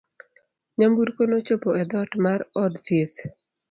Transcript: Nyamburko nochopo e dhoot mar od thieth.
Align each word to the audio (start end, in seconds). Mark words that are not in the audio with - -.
Nyamburko 0.77 1.21
nochopo 1.29 1.69
e 1.81 1.83
dhoot 1.89 2.11
mar 2.23 2.39
od 2.63 2.73
thieth. 2.85 3.19